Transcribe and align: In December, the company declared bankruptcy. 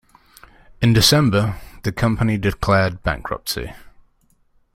In 0.81 0.93
December, 0.93 1.59
the 1.83 1.91
company 1.91 2.35
declared 2.35 3.03
bankruptcy. 3.03 3.71